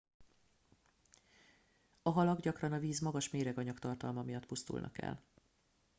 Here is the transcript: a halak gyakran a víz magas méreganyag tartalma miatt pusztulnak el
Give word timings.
a 2.01 2.09
halak 2.09 2.39
gyakran 2.39 2.71
a 2.71 2.79
víz 2.79 2.99
magas 2.99 3.29
méreganyag 3.29 3.79
tartalma 3.79 4.23
miatt 4.23 4.45
pusztulnak 4.45 4.97
el 5.01 5.21